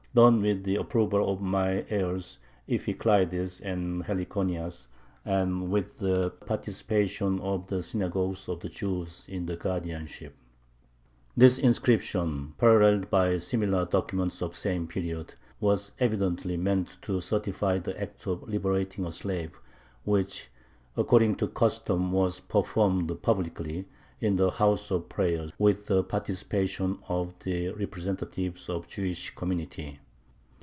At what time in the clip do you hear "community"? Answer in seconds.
29.33-29.97